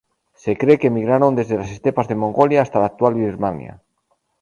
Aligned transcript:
Se 0.41 0.51
cree 0.61 0.79
que 0.79 0.87
emigraron 0.89 1.35
desde 1.35 1.57
las 1.59 1.69
estepas 1.69 2.07
de 2.07 2.15
Mongolia 2.15 2.63
hasta 2.63 2.79
la 2.79 2.87
actual 2.87 3.13
Birmania. 3.13 3.83